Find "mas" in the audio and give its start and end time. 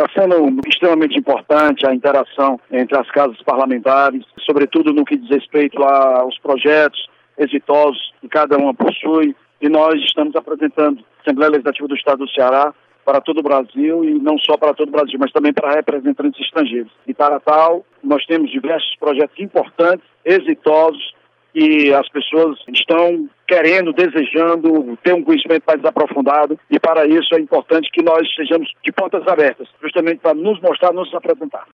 15.18-15.32